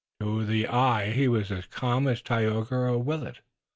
[0.19, 3.41] To the eye he was as calm as Tayoga or Willet.